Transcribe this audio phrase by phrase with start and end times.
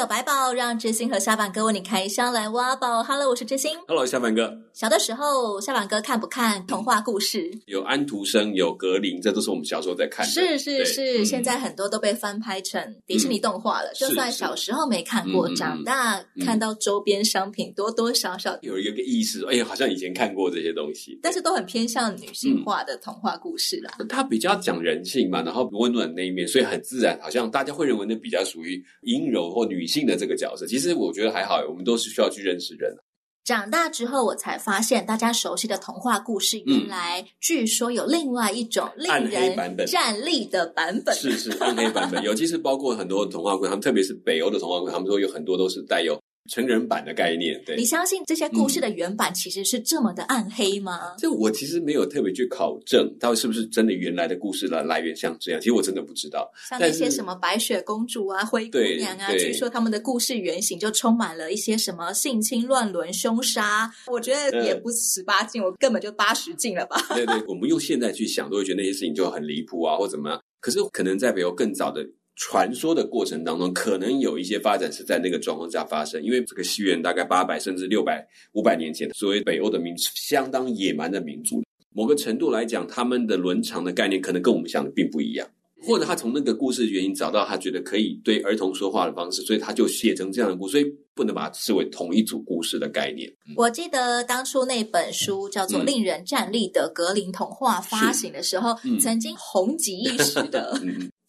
[0.00, 3.04] 有白宝，让知心和下板哥为你开箱来挖宝。
[3.04, 3.76] Hello，我是知心。
[3.86, 4.50] Hello，下板哥。
[4.72, 7.50] 小的时候，下板哥看不看童话故事？
[7.66, 10.32] 有安徒生，有格林，这都是我们小时候在看的。
[10.32, 13.92] 是是是，现在很多都被翻拍成迪士尼动画了。
[13.92, 21.18] 就算小时候没看过，长大看到周边商品，多多少少有一个意识，哎呀，好像以前看过这些东西。
[21.22, 23.98] 但是都很偏向女性化的童话故事啦。
[24.08, 30.66] 它比较讲人性嘛，然后温暖那一面，所以很自然，好像大家会认为那比较属于阴柔或女性的这个角色。
[30.66, 32.96] 其实我觉得还好，我们都是需要去认识人。
[33.42, 39.56] 长大之后，我才发现，大家熟悉的童话故事，原来据说有另外一种令人
[39.86, 41.14] 站立的版本。
[41.16, 46.20] 是是，暗黑版本，尤其是包括很多童话故事，他们特别是北欧的童话故事，他们说有很多都是带有。
[46.50, 47.76] 成人版的概念，对。
[47.76, 51.14] 你相信这些故事的原版其实是这么的暗黑吗？
[51.16, 55.60] 这、嗯、我其实没有特别去考证，到底是不是真的原来的故事的来源像这样？
[55.60, 56.50] 其实我真的不知道。
[56.68, 63.88] 像那些什么白雪公主啊、灰姑娘啊，据说他们的故事原型就充满了一些什么性侵、乱伦、凶杀。
[64.08, 67.00] 我觉得也不十八禁，我根本就八十禁了吧？
[67.14, 70.42] 对对，我们用现在去想，都会觉得那些事情就很离谱啊，或怎么样。
[70.60, 72.04] 可是可能在比如更早的。
[72.42, 85.46] 传说的过程当中，可能有一些发展是在那个状况下发生，因为这个西元大概八百甚至六百、五百年前，所谓北欧的民相当野蛮的民族，某个程度来讲，他们的伦常的概念可能跟我们想的并不一样，
[85.82, 93.30] 或者他从那个故事原因找到他觉得可以对儿童说话的方式，所以他就写成这样的故事，所以不能把它视为同一组故事的概念。
[93.54, 100.80] 我记得当初那本书叫做《令人站立的格林童话》发行的时候，嗯、曾经红极一时的。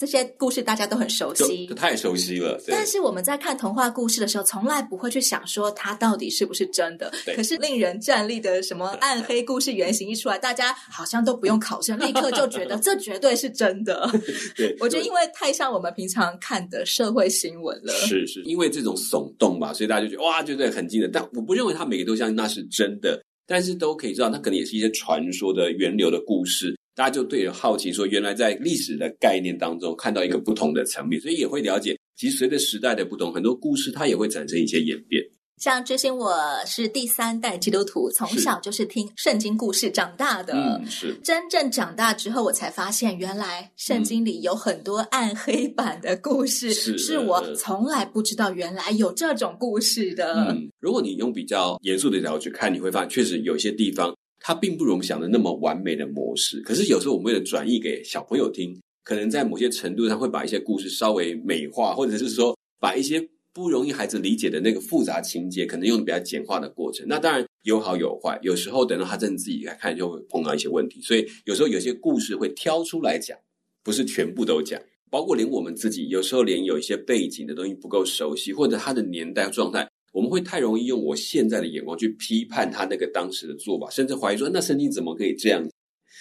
[0.02, 2.60] 嗯这些故事大家都很熟悉，太熟悉了。
[2.68, 7.14] 但是我们在看童话故事的时候，从来不会去想说它到底是不是真的。
[7.36, 14.10] 可是令人站立的什么暗黑故事原型一出来，大家好像都不用考证，立刻就觉得这绝对是真的。
[14.58, 17.94] 对， 我觉得因为太像我们平常看的社会新闻了。
[17.94, 21.12] 是是，因为这种耸动吧，所以大家就觉得哇，觉得很惊人。
[21.14, 26.76] 但我不认为他每个都相信那是真的，但是都可以知道，那可能也是一些传说的源流的故事。
[26.96, 35.24] 大家就对了好奇说，原来在历史的概念当中看到一个不同的层面，所以也会了解，其实随着时代的不同，很多故事它也会产生一些演变。
[35.58, 36.36] 像知心，我
[36.66, 40.54] 是第三代基督徒，从小就是听圣经故事长大的。
[40.56, 41.16] 嗯，是。
[41.24, 50.34] 真正长大之后，我才发现，原来圣经里有很多暗黑版的故事，是，是我从来不知道原来有这种故事的。
[50.34, 54.12] 嗯，如果你用比较严肃的角度去看，你会发现，确实有些地方。
[54.44, 67.06] 它并不如我们想的那么完美的模式，可是有时候我们为了转译给小朋友听，可能在某些程度上会把一些故事稍微美化，或者是说把一些不容易孩子理解的那个复杂情节，可能用比较简化的过程。
[67.08, 71.00] 那当然有好有坏，有时候等到他真的自己来看，就会碰到一些问题。
[71.02, 73.38] 所以有时候有些故事会挑出来讲，
[73.84, 74.82] 不是全部都讲，
[75.12, 79.88] 包括连我们自己，有时候连有一些背景的东西不够熟悉，或者他的年代状态。
[80.12, 85.66] 我们会太容易用我现在的眼光去批判他那个当时的做法，甚至怀疑说，那圣经怎么可以这样？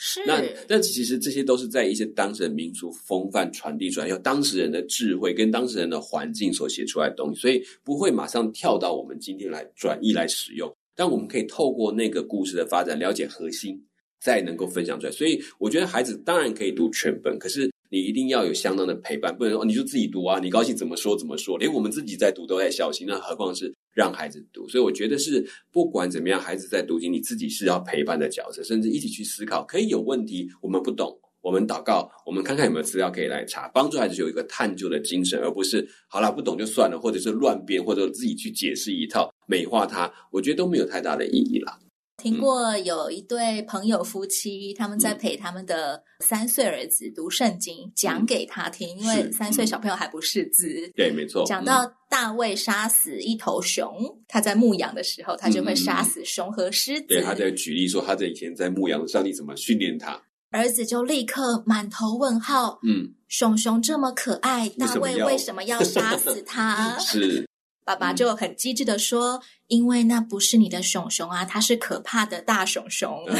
[0.00, 0.24] 是。
[0.26, 10.72] 那那其实这些都是在一些当时的民族风范传递出来，有当时人的智慧跟当时人的环境所写出来的东西，所以不会马上跳到我们今天来转译来使用。
[10.94, 13.76] 但我们可以透过那个故事的发展，了解核心，
[14.20, 15.12] 再能够分享出来。
[15.12, 17.70] 所以我觉得孩子当然可以读全本，可是。
[17.92, 24.68] 你一定要有相当的陪伴，不能说你就自己读啊，你高兴怎么说怎么说，连我们自己在读都在小心，那何况是让孩子读？
[24.68, 29.64] 所以我觉得是不管怎么样，孩子在读经，你自己是要陪伴的角色，甚至一起去思考。
[29.64, 41.78] 可以有问题，我们不懂，我们祷告，我们看看有没有资料可以来查，帮助孩子有一个探究的精神，而不是好了不懂就算了，或者是乱编，或者自己去解释一套美化它，我觉得都没有太大的意义了。
[42.20, 50.90] 听过有一对朋友夫妻，他们在陪他们的三岁儿子读圣经，讲给他听，因为三岁小朋友还不识字。
[50.94, 51.44] 对，没错。
[51.46, 53.90] 讲到大卫杀死一头熊，
[54.28, 57.06] 他在牧羊的时候，他就会杀死熊和狮子。
[57.08, 60.20] 对，他在举例说，他在以前在牧羊，上帝怎么训练他。
[60.50, 62.80] 儿子就立刻满头问号。
[62.82, 66.98] 嗯，熊熊这么可爱，大卫为什么要杀死他？
[67.00, 67.48] 是。
[67.90, 69.34] 爸爸就很机智的说
[69.66, 73.24] ：“嗯、因为那不是你的熊熊啊，它是可怕的大熊熊。
[73.26, 73.34] 啊”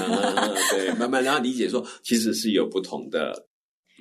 [0.73, 3.47] 对，慢慢让他理解说，其实是有不同的。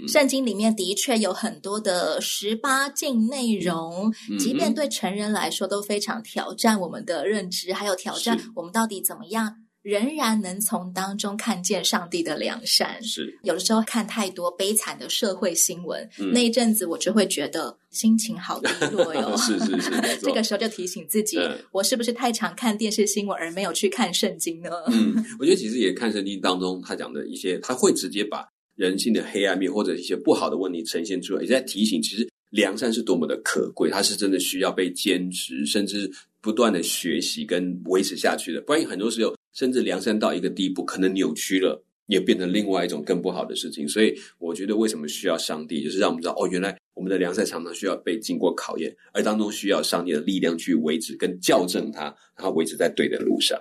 [0.02, 13.02] 嗯、圣经里面的确有很多的十八禁内容，嗯、即便对成人来说都非常挑战我们的认知，还有挑战我们到底怎么样仍然能从当中看见上帝的良善。
[13.02, 19.36] 是有的时候看太多悲惨的社会新闻，嗯、那一阵子我就会觉得心情好低落哟。
[19.40, 19.92] 是是是，
[20.22, 24.70] 这个时候就提醒自己，嗯、我是不是太常看电视新闻而没有去看圣经呢？
[24.88, 28.46] 嗯，我觉得其实也看圣经当中他讲的一些，他会直接把
[28.76, 36.12] 人性的黑暗面或者一些不好的问题呈现出来，也在提醒其实良善是多么的可贵，它是真的需要被坚持，甚至
[36.42, 38.60] 不断的学习跟维持下去的。
[38.62, 39.34] 不然很多时候。
[39.54, 43.88] 甚至良善到一个地步，可能扭曲了，也变成另外一种更不好的事情。
[43.88, 52.04] 所以，我觉得为什么需要上帝，就是让我们知道，哦，原来我们的良善常常需要被经过考验，而当中需要上帝的力量去维持跟校正它，
[52.36, 53.60] 然后维持在对的路上。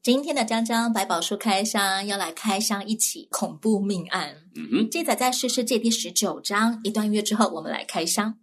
[0.00, 6.80] 今天的江江百宝书开箱要来开箱一起恐怖命案，嗯哼，记载在世世界第十九章。
[6.84, 8.34] 一段音乐之后，我们来开箱。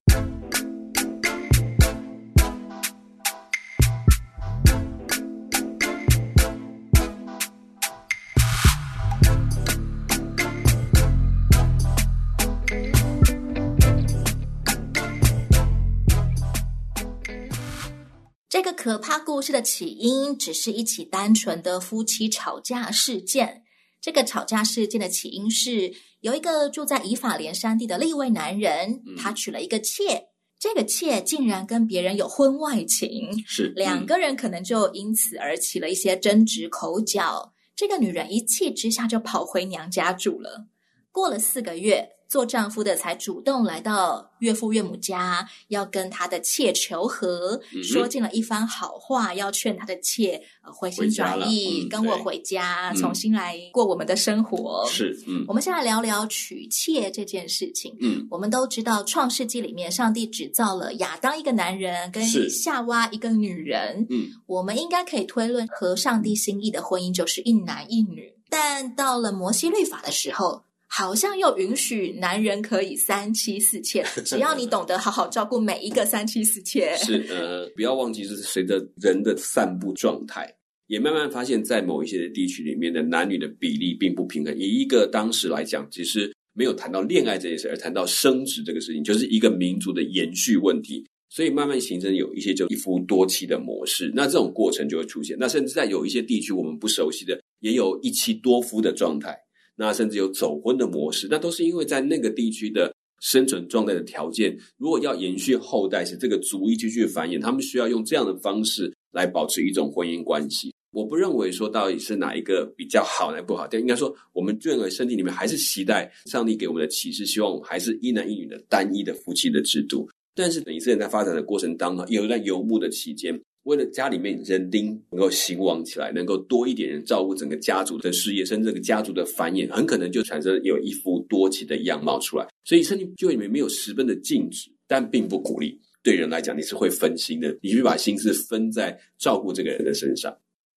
[18.73, 23.63] 可怕故事的起因只是一起单纯的夫妻吵架事件。
[24.01, 30.27] 这个吵架事件的起因是有一个住在以法莲山地的另一位男人，他娶了一个妾，
[30.59, 37.53] 这个妾竟然跟别人有婚外情，是两个人可能就因此而起了一些争执口角。
[37.75, 40.67] 这个女人一气之下就跑回娘家住了。
[41.12, 42.14] 过了四个月。
[42.27, 54.86] 做丈夫的才主动来到岳父岳母家，要跟他的妾求和，说尽了一番好话，要劝他的妾呃回心转意，嗯、跟我回家，重新来过我们的生活。
[54.89, 57.95] 是，嗯，我们先来聊聊娶妾这件事情。
[58.01, 64.06] 嗯，我们都知道，《创世纪》里面，上帝只造了亚当一个男人，跟夏娃一个女人。
[64.10, 68.33] 嗯，我们应该可以推论，合上帝心意的婚姻就是一男一女。
[68.50, 70.63] 但到了摩西律法的时候，
[70.97, 76.95] 好像又允许男人可以三妻四妾， 只要你懂得好好照顾每一个三妻四妾。
[76.95, 80.50] 是呃，不要忘记，就是随着人的散步状态，
[80.88, 84.57] 也慢慢发现，在某一些的地区里面的男女的比例并不平衡。
[84.57, 91.06] 以一个当时来讲，其实没有谈到恋爱这件事，而谈到生殖这个事情，就是一个民族的延续问题。
[91.30, 95.36] 所以慢慢形成有一些就一夫多妻的模式，那这种过程就会出现。
[95.38, 99.38] 那甚至在有一些地区我们不熟悉的，也有一妻多夫的状态。
[99.75, 110.74] 那甚至有走婚的模式，那都是因为在那个地区的生存状态的条件，如果要延续后代，是这个族裔继续繁衍，他们需要用这样的方式来保持一种婚姻关系。
[110.92, 120.07] 我不认为说到底是哪一个比较好，哪不好，但应该说，我们认为身体里面还是期待上帝给我们的启示，希望我们还是一男一女的单一的夫妻的制度。
[120.33, 123.38] 但是以色列在发展的过程当中，有一段游牧的期间。
[123.65, 132.47] 为了家里面人丁能够兴旺起来，能够多一点人照顾整个家族的事业，甚至这个家族的繁衍，很可能就产生有一夫多妻的样貌出来。
[132.63, 135.79] 所以圣经就里面没有十分的禁止，但并不鼓励。
[136.03, 140.31] 对人来讲，你是会分心的，你会把心思分在照顾这个人的身上。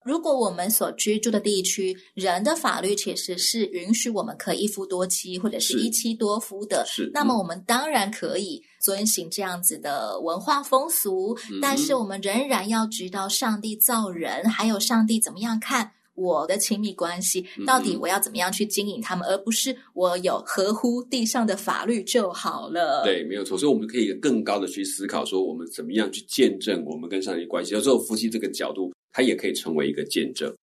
[0.05, 11.37] 如果我们所居住的地区人的法律其实是允许我们可以一夫多妻或者是一妻多夫的，是，那么我们当然可以遵行这样子的文化风俗。
[11.51, 23.03] 嗯、但是我们仍然要知道上帝造人，还有上帝怎么样看我的亲密关系，到底我要怎么样去经营他们，嗯、而不是我有合乎地上的法律就好了。
[23.05, 23.57] 对，没有错。
[23.57, 27.75] 所以我们可以更高的去思考，说我们怎么样去见证我们跟上帝关系。
[27.75, 28.93] 有时候夫妻这个角度。
[29.11, 30.55] 他也可以成为一个见证。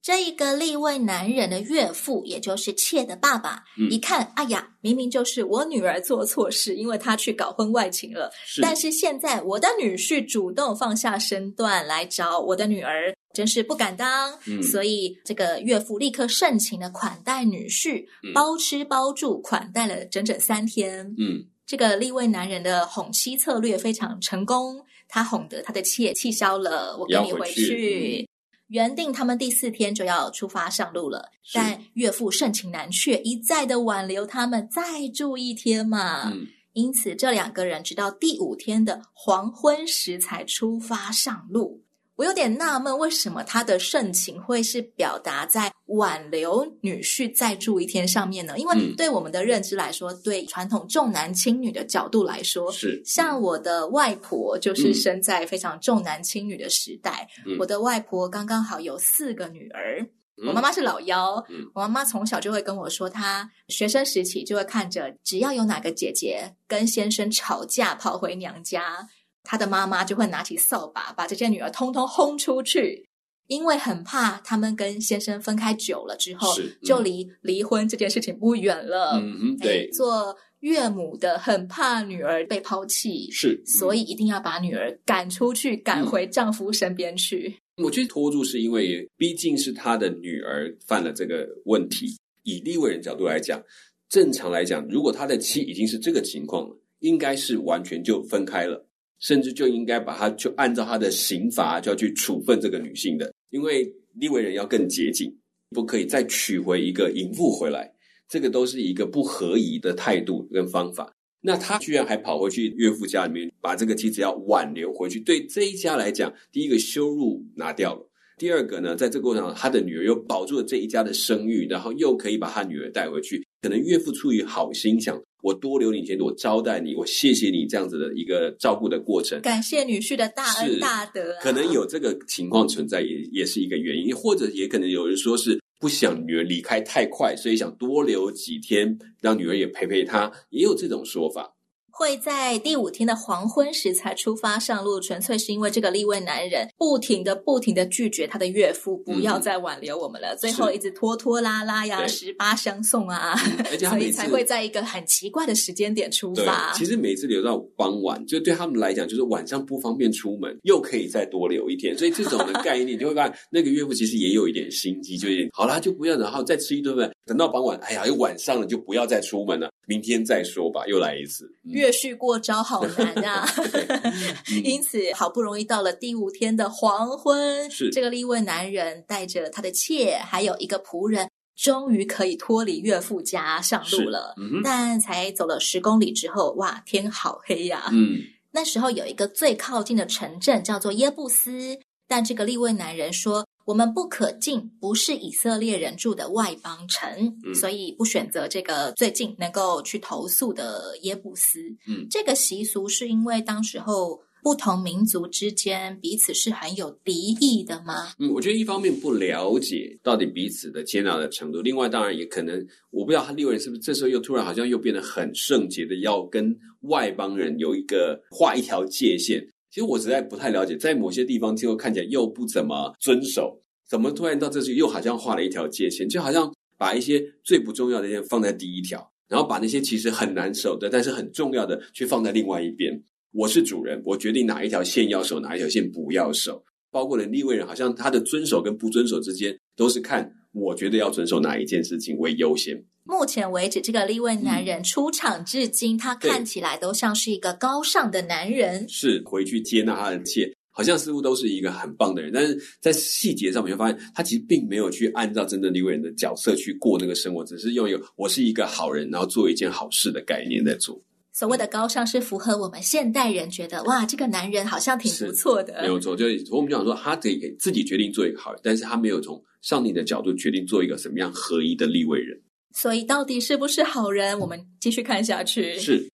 [0.00, 8.30] 这一个立位男人的岳父，也就是妾的爸爸，嗯、一看，哎呀，明明就是我女儿做错事，因为她去搞婚外情了。
[8.46, 14.32] 是但是现在我的女婿主动放下身段来找我的女儿，真是不敢当。
[14.46, 21.14] 嗯、所以这个岳父立刻盛情的款待女婿，嗯、包吃包住，款待了整整三天。
[21.18, 24.82] 嗯，这个立位男人的哄妻策略非常成功。
[25.08, 28.26] 他哄得他的妾气消了，我跟你回去。
[28.68, 36.32] 原定他们第四天就要出发上路了，但岳父盛情难却，一再的挽留他们再住一天嘛。
[36.32, 41.84] 嗯、因此，这两个人直到第五天的黄昏时才出发上路。
[42.16, 48.58] 我有点纳闷，为什么他的盛情会是表达在挽留女婿再住一天上面呢？
[48.58, 57.28] 因为对我们的认知来说，嗯、对传统重男轻女的角度来说，是像我的外婆就是生在非常重男轻女的时代。
[57.46, 60.00] 嗯、我的外婆刚刚好有四个女儿，
[60.42, 69.06] 嗯、我妈妈是老幺，嗯、我妈妈从小就会跟我说，她学生时期就会看着，只要有哪个姐姐跟先生吵架，跑回娘家。
[69.46, 73.06] 他的妈妈就会拿起扫把，把这些女儿通通轰出去。
[73.48, 79.20] 因为很怕他们跟先生分开久了之后，是就离离婚这件事情不远了。
[79.22, 87.56] 嗯哼，对，做岳母的很怕女儿被抛弃，是，所以一定要把女儿赶出去，赶回丈夫身边去。
[87.76, 92.18] 我觉得拖住是因为毕竟是他的女儿犯了这个问题。
[92.42, 93.62] 以利未人角度来讲，
[94.08, 98.85] 正常来讲，如果他的妻已经是这个情况了，应该是完全就分开了。
[99.20, 105.34] 甚至就应该把他就按照他的刑罚就要去处分这个女性的，因为利未人要更洁净，
[105.70, 107.92] 不可以再娶回一个淫妇回来，
[108.28, 111.12] 这个都是一个不合宜的态度跟方法。
[111.40, 125.20] 那他居然还跑回去岳父家里面，把这个妻子要挽留回去，对这一家来讲，第一个羞辱拿掉了，第二个呢，在这个过程中，他的女儿又保住了这一家的声誉，然后又可以把他女儿带回去，可能岳父出于好心想。
[125.42, 131.38] 我多留你钱，我招待你，我谢谢你这样子的一个照顾的过程，感谢女婿的大恩大德啊。
[131.40, 141.54] 可能有这个情况存在，也也是一个原因，或者也可能有人说是不想女儿离开太快，所以想多留几天，让女儿也陪陪他，也有这种说法。
[141.98, 153.34] 会在第五天的黄昏时才出发上路，纯粹是因为这个立位男人不停的、不停的拒绝他的岳父不要再挽留我们了，嗯、最后一直拖拖拉拉呀，十八相送啊，
[153.70, 156.70] 而且 所以才会在一个很奇怪的时间点出发。
[156.74, 169.70] 其实每次留到傍晚，就对他们来讲，就是晚上不方便出门，又可以再多留一天，所以这种的概念 就会发现，那个岳父其实也有一点心机，就是好啦，就不要，然后再吃一顿饭，等到傍晚，哎呀，又晚上了，就不要再出门了。
[169.88, 171.48] 明天再说吧，又来一次。
[171.86, 173.48] 越续过招好难啊！
[174.64, 184.34] 因此，好不容易到了第五天的黄昏，是这个利位男人带着他的妾，还有一个仆人，终于可以脱离岳父家上路了。
[184.36, 187.90] 嗯、但才走了十公里之后，哇，天好黑呀、啊！
[187.92, 188.18] 嗯，
[188.50, 191.78] 那时候有一个最靠近的城镇叫做耶布斯，
[192.08, 193.46] 但这个利位男人说。
[193.66, 201.58] 我们不可进，不是以色列人住的外邦城，嗯、所以不选择这个最近能够去投宿的耶布斯。
[201.88, 208.12] 嗯，这个习俗是因为当时候不同民族之间彼此是很有敌意的吗？
[208.20, 219.44] 嗯，我觉得一方面不了解到底彼此的接纳的程度，另外当然也可能我不知道他六人是不是这时候又突然好像又变得很圣洁的要跟外邦人有一个画一条界限。
[219.76, 232.98] 其实我实在不太了解，在某些地方最后看起来又不怎么遵守，怎么突然到这时又好像画了一条界限，就好像把一些最不重要的一些放在第一条，然后把那些其实很难守的，但是很重要的去放在另外一边。
[233.32, 236.64] 我是主人，我决定哪一条线要守，哪一条线不要守。
[236.90, 242.82] 包括了利未人，好像他的遵守跟不遵守之间，都是看我觉得要遵守哪一件事情为优先。
[243.04, 248.88] 目前为止，这个利位男人出场至今，嗯、他看起来都像是一个高尚的男人。
[248.88, 252.32] 是回去接纳他的妾，好像似乎都是一个很棒的人。
[252.32, 261.00] 但是在细节上面，会发现他其实并没有去按照真正利位人的角色去过那个生活，只是用一个“我是一个好人”然后做一件好事的概念在做。
[261.36, 265.82] 所谓的高尚是符合我们现代人觉得哇，这个男人好像挺不错的。
[265.82, 272.40] 没有错，就是我们讲说，他可以给自己决定做一个好人，但是他没有从上帝的角度决定做一个什么样合一的立位人。
[272.72, 274.38] 所以，到底是不是好人？
[274.38, 275.78] 我们继续看下去。
[275.78, 276.10] 是，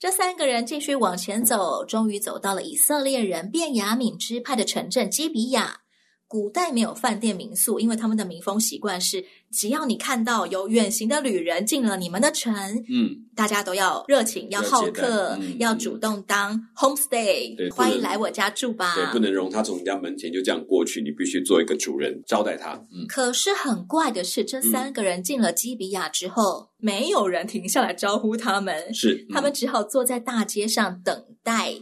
[0.00, 5.82] 这三个人继续往前走，终于走到了以色列人便雅敏支派的城镇基比亚。
[6.28, 12.52] 古代没有饭店民宿，因为他们的民风习惯是，只要你看到有远行的旅人进了你们的城，
[12.88, 18.94] 嗯，大家都要热情，要好客，嗯、要主动当 homestay，对，欢迎来我家住吧。
[18.96, 22.72] 对，不能容他从你家门前就这样过去，你必须做一个主人招待他。
[22.92, 31.74] 嗯，可是很怪的是，这三个人进了基比亚之后，嗯、没有人停下来招呼他们，是、嗯、他们只好坐在大街上等待。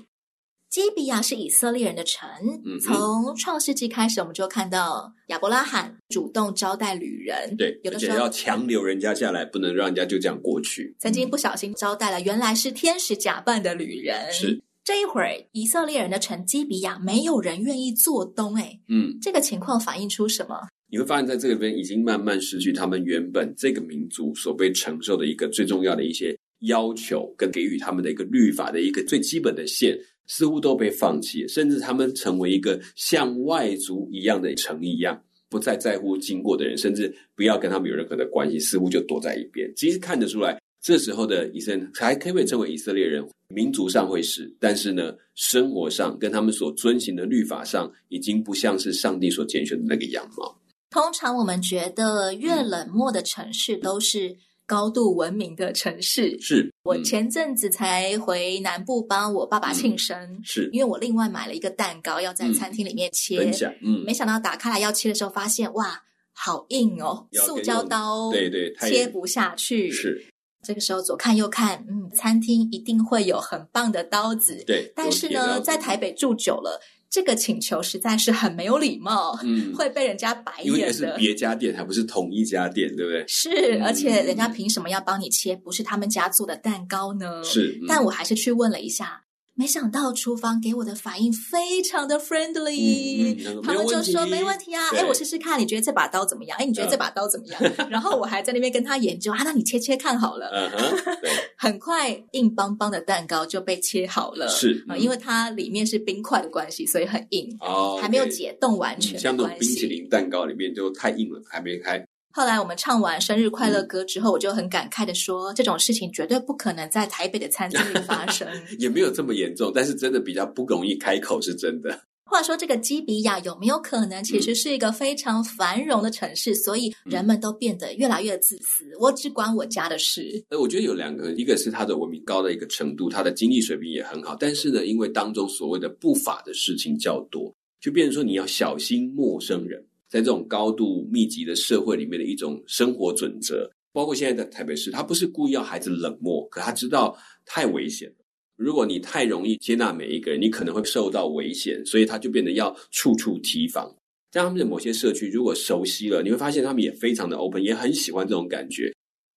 [0.74, 2.28] 基比亚是以色列人的城。
[2.64, 10.92] 嗯、从创世纪开始，我们就看到亚伯拉罕主动招待旅人，对，有的时候要强留人家下来，不能让人家就这样过去。
[10.98, 14.32] 曾经不小心招待了，原来是天使假扮的旅人。
[14.32, 18.56] 是这一会儿，以色列人的城基比亚没有人愿意做东。
[18.56, 20.58] 哎，嗯，这个情况反映出什么？
[20.90, 29.96] 你会发现在这个边已经慢慢失去他们原本这个民族所被承受的一个最重要的一些要求，跟给予他们的一个律法的一个最基本的线。
[30.26, 39.72] 似乎都被放弃，甚至他们成为一个像外族一样的城一样，不再在乎经过的人，甚至不要跟他们有任何的关系，似乎就躲在一边。
[39.76, 50.58] 其实看得出来，这时候的以色列还可以被称为以色列人，民族上会是，但是呢，生活上跟他们所遵循的律法上，已经不像是上帝所拣选的那个样貌。
[50.90, 56.70] 通常我们觉得越冷漠的城市都是高度文明的城市，是。
[56.84, 63.52] 我前阵子才回南部帮我爸爸庆生，嗯、是因为我另外买了一个蛋糕要在餐厅里面切，嗯，
[63.82, 66.02] 嗯没想到打开来要切的时候，发现哇，
[66.32, 69.90] 好硬哦，塑胶刀，对对，切不下去。
[69.90, 70.26] 是
[70.62, 74.90] 这个时候左看右看，嗯，餐厅一定会有很棒的刀子，对。
[74.96, 76.80] 但是呢，在台北住久了。
[77.14, 80.78] 这个请求实在是很没有礼貌，嗯， 会被人家白眼的。
[80.80, 83.24] 因为是别家店，还不是同一家店，对不对？
[83.28, 85.54] 是，而且人家凭什么要帮你切？
[85.54, 87.40] 不是他们家做的蛋糕呢？
[87.44, 89.22] 是，但我还是去问了一下。
[89.56, 96.58] 没想到厨房给我的反应非常的 friendly，嗯嗯、他们就说没问题啊，哎，我试试看，你觉得这把刀怎么样？
[96.58, 97.62] 哎，你觉得这把刀怎么样？
[97.78, 100.48] 嗯、然后我还在那边跟他研究啊，那你切切看好了。
[100.52, 104.48] 嗯哼，对，很快硬邦邦的蛋糕就被切好了。
[104.48, 109.20] 是啊、嗯，因为它里面是冰块的关系，所以很硬哦，还没有解冻完全、嗯。
[109.20, 112.04] 像那种冰淇淋蛋糕里面就太硬了，还没开。
[112.36, 118.48] 后来我们唱完生日快乐歌之后，我就很感慨的说：“这种事情绝对不可能在台北的餐厅里发生。
[118.80, 121.96] ”也没有这么严重，但是真的比较不容易开口，是真的。
[122.24, 130.44] 话说这个基比亚有没有可能其实是一个非常繁荣的城市，所以人们都变得越来越自私，我只管我家的事。
[130.48, 139.80] 呃，我觉得有两个，一个是它的文明高的一个程度，它的经济水平也很好，但是呢，因为当中所谓的不法的事情较多，就变成说你要小心陌生人。
[140.14, 148.08] 在这种高度密集的社会里面的一种生活准则，包括现在的台北市，他不是故意要孩子冷漠，可他知道太危险。
[148.54, 153.92] 如果你太容易接纳每一个人，你可能会受到危险，所以他就变得要处处提防。
[154.30, 158.94] 在他们的某些社区，如果熟悉了，你会发现他们也非常的 open，也很喜欢这种感觉。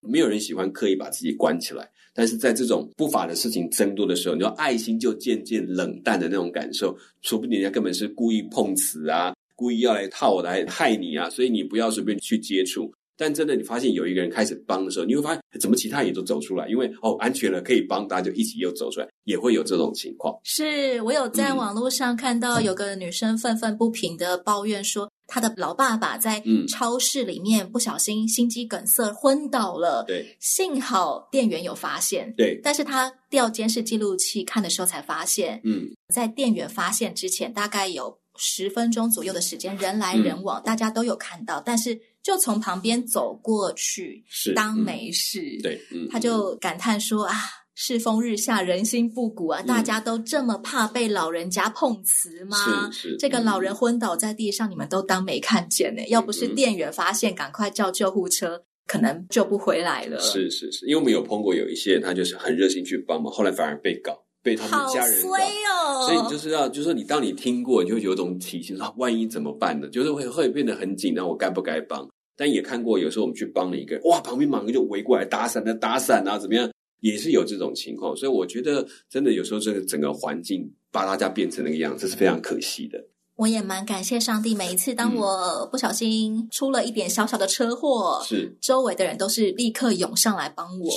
[0.07, 9.35] 没有人喜欢刻意把自己关起来，但是在这种不法的事情增多的时候，你要爱心就渐渐冷淡的那种感受，说不定人家根本是故意碰瓷啊。
[9.57, 12.93] 故意要来套来害你啊，所以你不要随便去接触。
[13.19, 20.39] 但真的，你发现有一个人开始帮的时候，你会发现怎么其他也都走出来，因为哦安全了可以帮，大家就一起又走出来，也会有这种情况。
[20.45, 30.05] 是我有在网络上看到有个女生愤愤不平的抱怨说，她的老爸爸在超市里面不小心心肌梗塞昏倒了。
[30.07, 32.31] 对，幸好店员有发现。
[32.37, 38.19] 对，但是他调监视记录器看的时候才发现，嗯，在店员发现之前，大概有。
[38.39, 45.41] 十分钟左右的时间，人来人往，嗯、大家都有看到，但是就从旁边走过去，是当没事。
[45.61, 47.35] 嗯、对，嗯、他就感叹说：“啊，
[47.75, 49.63] 世风日下，人心不古啊！
[49.63, 52.91] 嗯、大家都这么怕被老人家碰瓷吗？
[52.91, 56.03] 是是，这个老人昏倒在地上，嗯、你们都当没看见呢。
[56.09, 60.19] 要不是店员发现，赶快叫救护车，可能救不回来了。
[60.21, 65.29] 是是是，因为我们有碰过有一些人，他就是很热心去帮忙，后来反而被告。”被他们家人衰
[65.75, 69.89] 哦，所以你就是要，就是说，你当你听过，你就会有种提醒，说万一怎么办呢？
[69.89, 72.09] 就是会会变得很紧张，我该不该帮？
[72.37, 76.71] 但也看过，有时候我们去帮了一个，哇，旁边马上就围过来打伞的，打伞啊，怎么样？
[77.01, 78.17] 也是有这种情况。
[78.17, 83.05] 所以我觉得，真的有时候这个整个环境把大家变成那个样子，是非常可惜的。
[83.35, 90.91] 我也蛮感谢上帝，每一次当我不小心出了一点小小的车祸，是周围的人都是立刻涌上来帮我。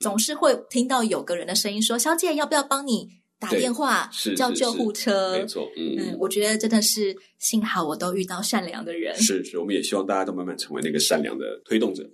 [0.00, 3.08] 总是会听到有个人的声音说：“小姐，要不要帮你
[3.40, 9.14] 打电话叫救护车？”没错，嗯嗯，我觉得真的是幸好我都遇到善良的人。
[9.16, 12.08] 是是，我们也希望大家都慢慢成为那个善良的推动者。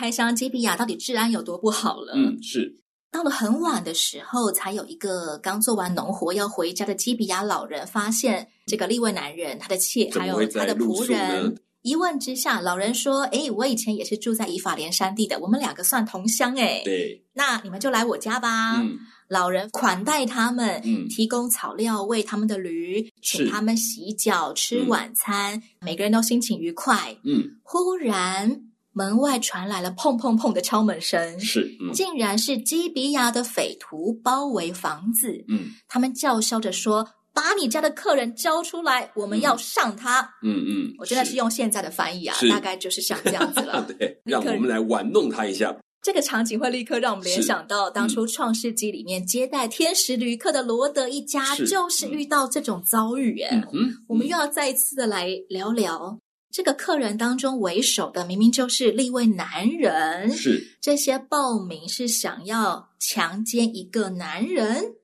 [0.00, 2.14] 开箱基比亚到底治安有多不好了？
[2.16, 2.74] 嗯，是
[3.12, 11.54] 到了很晚的时候，才有一个刚做完农活要回家的基比亚老人发现这个利未男人、他的妾还有他的仆人。
[11.82, 16.54] 一问之下，老人说：“诶，我以前也是住在以法莲山地的，我们两个算同乡。
[16.56, 18.80] 诶，对，那你们就来我家吧。
[18.80, 27.14] 嗯”老人款待他们，嗯，提供草料喂他们的驴，请他们洗脚、吃晚餐，嗯，每个人都心情愉快。
[27.22, 28.62] 嗯，忽然。
[29.00, 35.42] 门外传来了砰砰砰的敲门声，是，嗯、竟然是基比亚的匪徒包围房子。
[35.48, 43.82] 嗯，他们叫嚣着说：“把你家的客人交出来，我们要上他。”嗯嗯，我真的是用现在的翻译啊，大概就是像这样子了。
[43.88, 45.74] 对，让我们来玩弄他一下。
[46.02, 53.36] 这个场景会立刻让我们联想到当初《创世纪》里面接待天使旅客的罗德一家，就是遇到这种遭遇。
[53.36, 53.48] 耶。
[53.52, 56.18] 嗯，嗯我们又要再一次的来聊聊。
[56.50, 64.96] 这个客人当中为首的明明就是另一位男人，是这些暴民是想要强奸一个男人。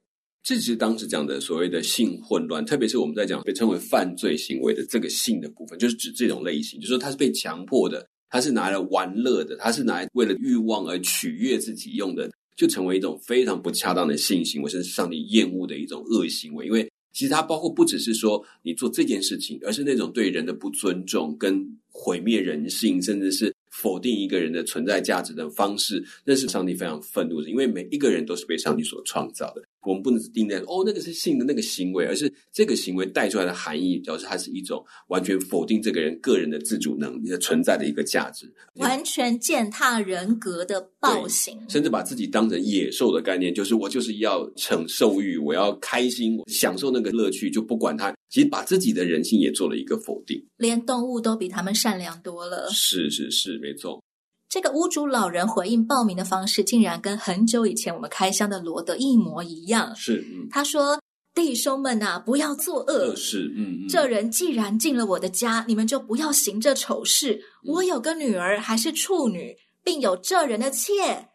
[0.43, 16.67] 这是当时讲的所谓的性混乱，特别是我们在讲被称为犯罪行为的这个性的部分，就是指这种类型，就是说他是被强迫的他是拿来玩乐的，他是拿来为了欲望而取悦自己用的，就成为一种非常不恰当的性行为，甚至上帝厌恶的一种恶行为。
[16.67, 23.53] 因为其实它包括不只是说你做这件事情，而是那种对人的不尊重、跟毁灭人性，甚至是。
[23.69, 29.63] 否定一个人的存在价值的方式，那是上帝非常愤怒的，因为每一个人都是被上帝所创造的。
[29.87, 48.15] 我们不能只定在哦，那个是性的那个行为，而是这个行为带出来的含义，表示它是一种完全否定这个人个人的自主能力的存在的一个价值，完全践踏人格的暴行，甚至把自己当成野兽的概念，就是我就是要逞兽欲，我要开心，享受那个乐趣，就不管他。
[48.29, 52.69] 其实把自己的人性也做了一个否定，连动物都比他们善良多了。
[52.71, 54.03] 是是是，没错。
[54.49, 59.95] 这个屋主老人回应报名的方式，竟然跟很久以前我们开箱的罗德一模一样。
[59.97, 61.01] 是，嗯、他说
[61.35, 63.15] ：“弟兄们呐、啊，不要作恶。
[63.17, 67.43] 是，嗯，嗯，这人既然进了我的家，你们就不要行这丑事。
[67.65, 71.29] 我有个女儿还是处女，并有这人的妾，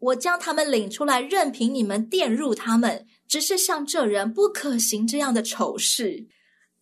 [0.00, 3.06] 我将他们领出来，任凭你们玷辱他们。
[3.28, 6.26] 只是像这人不可行这样的丑事。”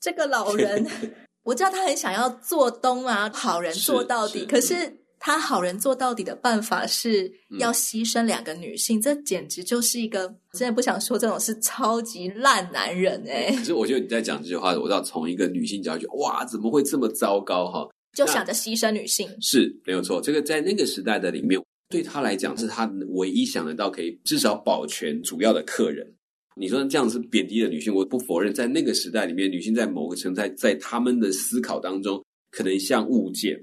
[0.01, 0.87] 这个老人，
[1.45, 4.41] 我知道他很想要做东啊，好人做到底。
[4.41, 13.57] 是是，可是他好人做到底的办法是要牺牲两个女性，嗯、这简直就是一个，真的不想说这种是超级烂男人哎、欸。
[13.57, 17.89] 可是我觉得你在讲这句话，我知道从一个女性角度，哇，怎么会这么糟糕哈？
[18.15, 20.21] 就想着牺牲女性是没有错。
[20.21, 21.59] 这个在那个时代的里面，
[21.89, 22.85] 对他来讲是他
[23.15, 26.07] 唯一想得到可以至少保全主要的客人。
[26.55, 33.59] 你说这样是贬低的女性，我不否认，在那个时代里面，女性在某个程度在在他们的思考当中，可能像物件，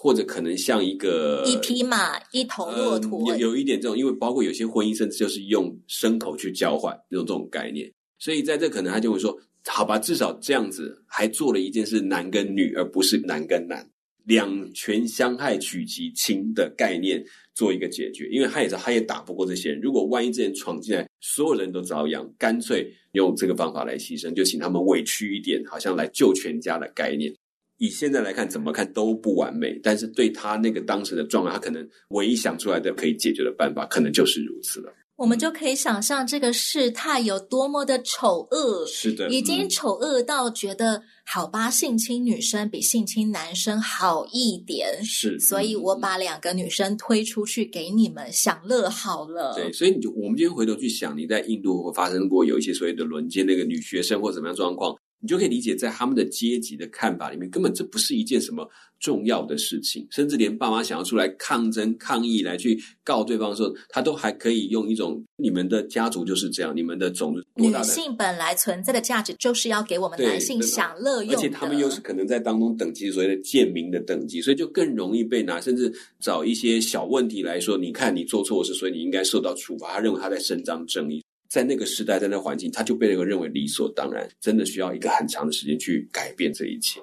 [0.00, 13.84] 或者可能像一个一匹马、一头骆驼，有有一点这种，因为包括有些婚姻甚至就是用牲口去交换这种这种概念，所以在这可能他就会说，好吧，至少这样子还做了一件事，男跟女，而不是男跟男。
[14.24, 19.80] 两权相害取其轻的概念做一个解决，因为他也知道他也打不过这些人。
[19.80, 27.34] 如果万一这人闯进来，所有人都遭殃，干脆用这个方法来牺牲，就请他们委屈一点，好像来救全家的概念。
[27.78, 34.92] 以现在来看，怎么看都不完美，但是对他那个当时的状况，他可能唯一想出来的可以解决的办法，可能就是如此了。
[35.16, 49.54] 我们就可以想象这个事态有多么的丑恶，是的，已经丑恶到觉得好吧，性侵女生比性侵男生好一点，是，所以我把两个女生推出去给你们享乐好了。
[49.56, 54.96] 对，所以你就我们今天回头去想，你在印度会发生过有一些所谓的轮奸那个女学生或怎么样状况。
[55.20, 58.68] 你就可以理解，在他们的阶级的看法里面，根本这不是一件什么
[59.00, 67.86] 重要的事情，甚至连爸妈想要出来抗争、抗议来去告对方的时候，他都还可以用一种“你们的家族就是这样，你们的种族多大的”。
[67.88, 79.94] 女性本来存在的价值就是要给我们男性享乐用，而且他们又是可能在当中等级所谓的贱民的等级，所以就更容易被拿，甚至找一些小问题来说，你看你做错事，所以你应该受到处罚。
[79.94, 81.24] 他认为他在伸张正义。
[81.48, 87.00] 在那个时代，在那个环境，他就被人认为理所当然，真的需要一个很长的时间去改变这一切。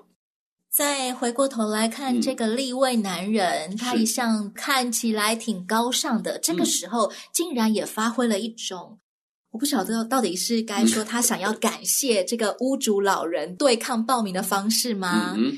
[0.70, 9.00] 再回过头来看这个立位男人，嗯、他一向看起来挺高尚的，这个时候竟然也发挥了一种，
[9.52, 15.34] 我不晓得到底是该说他想要感谢这个屋主老人对抗暴民的方式吗？
[15.38, 15.58] 嗯、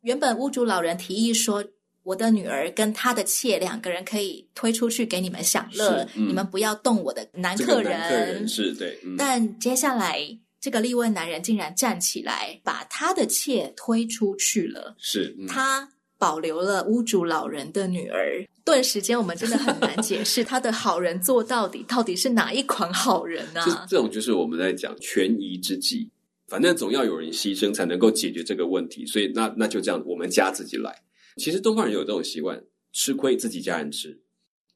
[0.00, 1.64] 原本屋主老人提议说。
[2.04, 7.92] 我的女儿跟他的妾两个人可以推出去给你们享乐，嗯、你们不要动我的男客人。
[7.92, 10.20] 男客人是对，嗯、但接下来
[10.60, 14.94] 这个立位男人竟然站起来，把他的妾推出去了。
[14.98, 15.88] 是，嗯、他
[16.18, 18.44] 保留了屋主老人的女儿。
[18.64, 23.86] 顿时间，我们真的很难解释 他的好人做到底到底是哪一款好人呢、啊？
[23.90, 26.08] 这种就是我们在讲权宜之计，
[26.46, 30.96] 反正总要有人牺牲才能够解决这个问题，所以那那就这样，我们家自己来。
[31.36, 34.18] 其实东方人有这种习惯，吃亏自己家人吃。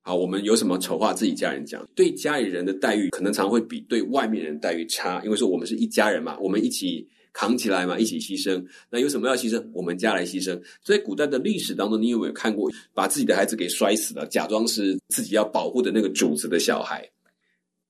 [0.03, 8.65] 好，我们有什么丑话自己家人讲，对家里人的待遇可能常会比对外面人待遇差，因为说我们是一家人嘛，我们一起扛起来嘛，一起牺牲。
[8.89, 9.61] 那有什么要牺牲？
[9.73, 10.57] 我们家来牺牲。
[10.81, 17.05] 所以古代的历史当中，你有没有看过把自己的孩子给摔死了，假装是自己要保护的那个主子的小孩？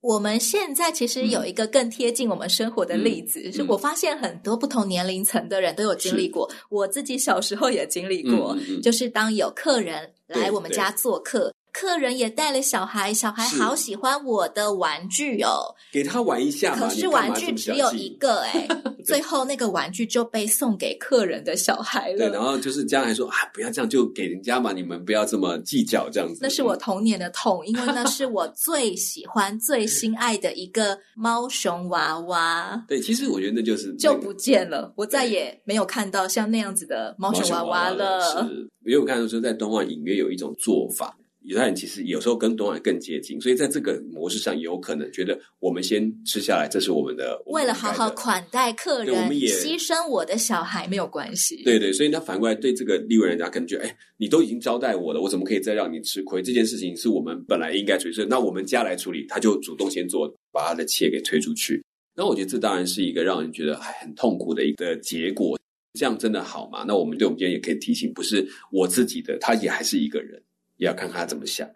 [0.07, 16.89] 我们现在其实有一个更贴近我们生活的例子，嗯、是我发现很多不同年龄层的人都有经历过，我自己小时候也经历过，就是当有客人来我们家做客，客人也带了小孩，小孩好喜欢我的玩具哦，给他玩一下嘛。
[16.89, 18.67] 可是玩具只有一个 哎，
[19.05, 22.17] 最后那个玩具就被送给客人的小孩了。
[22.17, 26.39] 对，然后就是家人说啊，不要这样，就给人家嘛，你们不要这么计较这样子。
[26.41, 32.83] 那是我童年的痛，因为那是我最喜欢、最心爱的一个猫熊娃娃。
[32.89, 38.19] 对，其实我觉得那就是、那个、就不见了，我再也没有看到像那样子的猫熊娃娃了。
[38.19, 41.15] 娃娃是，因为我看到说在东莞隐约有一种做法。
[41.47, 47.41] 犹太人其实有时候跟东莞更接近，所以在这个模式上，有可能觉得我们先吃下来，这是我们的。
[47.47, 51.63] 为了好好款待客人，我们也牺牲我的小孩没有关系。
[51.63, 56.43] 对对，所以他反过来对这个利润人家可能觉得，哎，你都已经招待我了，我怎么可以再让你吃亏？
[56.43, 61.83] 这件事情是我们本来应该处理，那我们家来处理，他就主动先做，把他的妾给推出去。
[62.17, 65.57] 那我觉得这当然是一个让人觉得很痛苦的一个结果。
[65.99, 66.85] 这样真的好吗？
[66.87, 70.43] 那我们对我们今天也可以提醒，不是我自己的，他也还是一个人。
[70.77, 71.69] 也要看看他怎么想。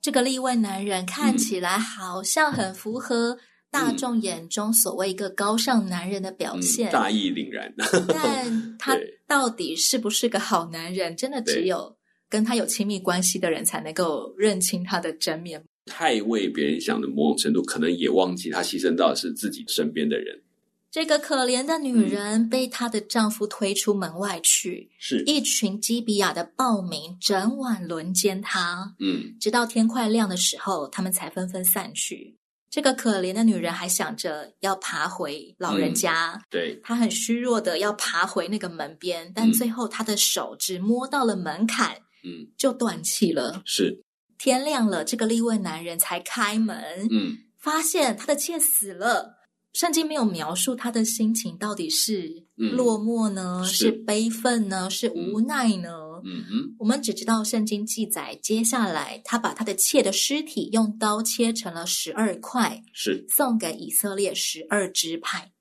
[0.00, 3.38] 这个立位男人看起来好像很符合
[3.70, 7.72] 大众眼中所谓一个高尚男人的表现，嗯、大义凛然。
[8.08, 11.14] 但 他到底是不是个好男人？
[11.14, 11.96] 真的只有
[12.28, 15.66] 跟他有亲密关系的人才能够认清他的真面目。
[15.86, 20.40] 太为别人想的某种程度，可能也忘记他牺牲到的是自己身边的人。
[20.90, 28.96] 这个可怜的女人被她的丈夫推出门外去，是一群基比亚的暴民整晚轮奸她。
[28.98, 32.36] 嗯，直到天快亮的时候，他们才纷纷散去。
[32.68, 43.62] 这个可怜的女人还想着要爬回老人家，嗯、对，她很虚弱的要爬回那个门边，但最后她的手只摸到了门槛，嗯，就断气了。
[43.64, 44.02] 是
[44.38, 49.36] 天亮了，这个立位男人才开门，嗯，发现他的妾死了。
[49.72, 55.90] 圣经没有描述他的心情到底是落寞呢，嗯、是，是悲愤呢，是无奈呢？
[56.24, 63.24] 嗯哼，我们只知道圣经记载，接下来他把他的妾的尸体用刀切成了十二块，是。
[63.28, 65.52] 送给以色列十二支派。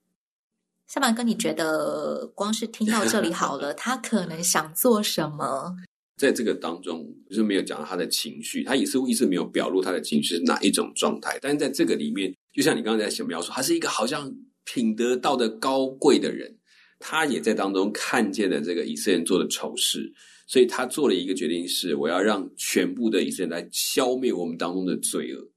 [0.88, 5.78] 小马哥，你觉得光是听到这里好了， 他可能想做什么？
[6.20, 12.32] 在这个当中，就是没有讲到他的情绪，他也似乎一直没有表露他的情绪是哪一种状态，但是在这个里面。
[12.52, 14.30] 就像你刚才所描述，他是一个好像
[14.66, 16.54] 品德道德高贵的人，
[16.98, 20.12] 他也在当中看见了这个以色列人做的丑事，
[20.46, 25.48] 所以他做了一个决定是：我要让全部的以色列人来消灭我们当中的罪恶。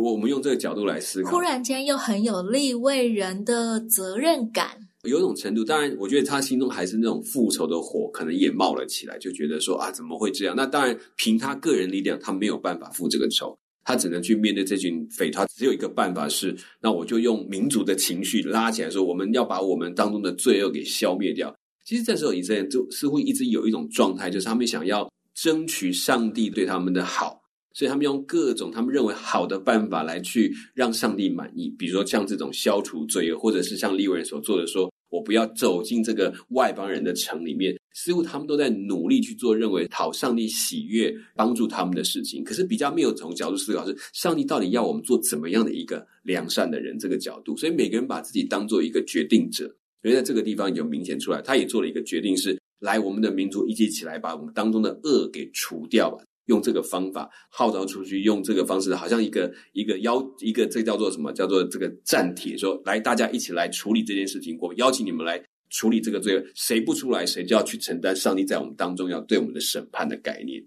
[0.00, 5.64] 我们用这个角度来思考，忽然间又很有利未人的责任感，有种程度。
[5.64, 10.54] 当然，我觉得他心中还是那种复仇的火，可能也冒了起来，就觉得说啊，怎么会这样？
[10.56, 13.56] 那当然，凭他个人力量，他没有办法复这个仇。
[13.82, 21.52] 他只能去面对这群匪，他只有一个办法是，那我就用民族的情绪拉起来，说我们要把我们当中的罪恶给消灭掉。
[21.86, 27.39] 其实这时候以色列就似乎一直有一种状态，就是他们想要争取上帝对他们的好，
[27.72, 34.90] 所以他们用各种他们认为好的办法来去让上帝满意，比如说像这种消除罪恶，或者是像利未人所做的说。
[35.10, 42.44] 我不要走进这个外邦人的城里面，似乎他们都在努力去做认为讨上帝喜悦、帮助他们的事情。
[42.44, 47.56] 可是比较没有从角度思考是上帝到底要我们做怎么样的一个良善的人这个角度。
[47.56, 49.66] 所以每个人把自己当做一个决定者，
[50.00, 56.22] 所以在这个地方就明显出来，他也做了一个决定是：来，我们的民族一起起来，把我们当中的恶给除掉吧。
[56.50, 61.32] 用这个方法号召出去，用这个方式，好像一个一个邀一个这叫做什么？
[61.32, 64.58] 叫做这个战帖，说来大家一起来处理这件事情。
[64.60, 70.60] 我邀请你们来处理这个罪恶，谁不出来，谁就要去承担上帝在我们当中要对我们的审判的概念。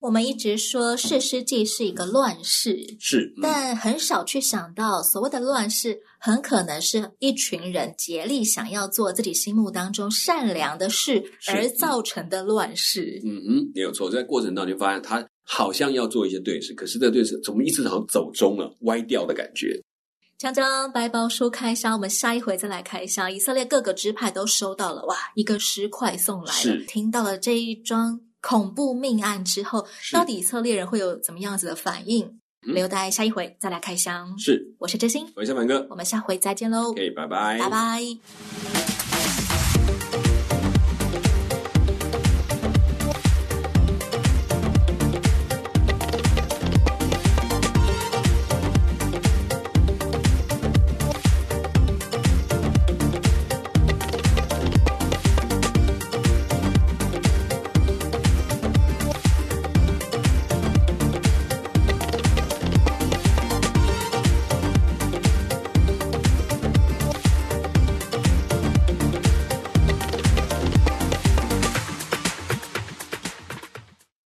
[0.00, 13.20] 我们一直说世师记是一个乱世，是，嗯、但很少去想到所谓的乱世，很可能是一群人竭力想要做自己心目当中善良的事而造成的乱世。
[13.24, 19.80] 嗯嗯，没有错，在过程当中就发现他好像要做一些对事，可是这对事怎么一直好像走中了，歪掉的感觉。
[20.38, 23.32] 将将白包书开箱，我们下一回再来开箱。
[23.32, 28.20] 以色列各个支派都收到了，哇，一个尸块送来了，是听到了这一桩。
[28.40, 32.38] 恐怖命案之后，到底以色列人会有怎么样子的反应？
[32.66, 34.36] 嗯、留待下一回再来开箱。
[34.38, 36.90] 是，我是真心，我是小满哥，我们下回再见喽。
[36.90, 38.97] OK，拜拜，拜拜。